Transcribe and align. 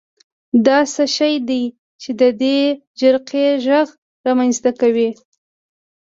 دا 0.65 0.77
څه 0.93 1.03
شی 1.15 1.33
دی 1.49 1.63
چې 2.01 2.09
د 2.21 2.21
دې 2.41 2.57
جرقې 2.99 3.45
غږ 3.65 3.87
رامنځته 4.25 4.71
کوي؟ 4.81 5.09